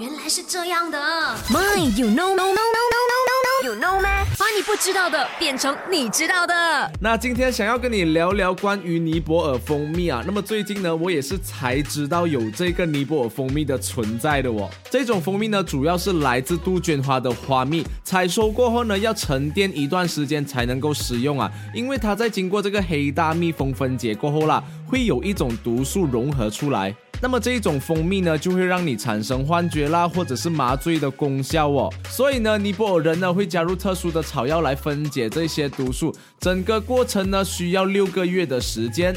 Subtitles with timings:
[0.00, 0.98] 原来是这样的。
[1.48, 4.24] My, you know, no, no, no, no, no, no, you know 吗？
[4.36, 6.90] 把你不知道的变成你知道的。
[7.00, 10.20] 那今天想要跟你聊聊关于尼泊尔蜂蜜啊。
[10.26, 14.68] 那么最近呢，我也是才知道有这个尼泊尔蜂蜜的存在的哦。
[14.90, 21.48] 这种蜂蜜呢，主要是来自杜鹃花的花蜜，采收过后呢，要沉淀一段时间才能够食用啊。
[21.72, 26.92] 因为它在经过这个黑大蜜蜂分解过后啦，会有一种毒素融合出来。
[27.24, 31.90] 那么这一种蜂蜜呢，就会让你产生幻觉啦，或者是麻醉的功效哦。
[32.10, 39.16] 所以呢，尼泊尔人呢会加入特殊的草药来分解这些毒素，整个过程呢需要六个月的时间。